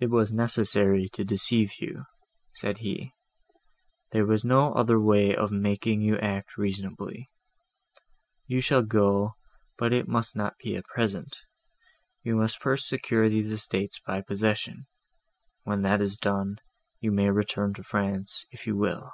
"It 0.00 0.10
was 0.10 0.34
necessary 0.34 1.08
to 1.14 1.24
deceive 1.24 1.80
you," 1.80 2.04
said 2.52 2.76
he,—"there 2.76 4.26
was 4.26 4.44
no 4.44 4.74
other 4.74 5.00
way 5.00 5.34
of 5.34 5.50
making 5.50 6.02
you 6.02 6.18
act 6.18 6.58
reasonably; 6.58 7.30
you 8.46 8.60
shall 8.60 8.82
go, 8.82 9.32
but 9.78 9.94
it 9.94 10.06
must 10.08 10.36
not 10.36 10.58
be 10.58 10.76
at 10.76 10.84
present. 10.84 11.38
I 12.26 12.32
must 12.32 12.60
first 12.60 12.86
secure 12.86 13.30
these 13.30 13.50
estates 13.50 13.98
by 13.98 14.20
possession: 14.20 14.88
when 15.62 15.80
that 15.80 16.02
is 16.02 16.18
done, 16.18 16.58
you 17.00 17.10
may 17.10 17.30
return 17.30 17.72
to 17.76 17.82
France 17.82 18.44
if 18.50 18.66
you 18.66 18.76
will." 18.76 19.10